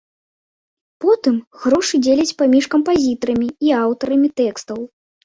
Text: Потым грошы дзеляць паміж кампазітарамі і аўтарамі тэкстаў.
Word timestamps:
Потым 1.03 1.35
грошы 1.65 1.95
дзеляць 2.05 2.33
паміж 2.39 2.63
кампазітарамі 2.77 3.47
і 3.69 3.71
аўтарамі 3.83 4.33
тэкстаў. 4.43 4.79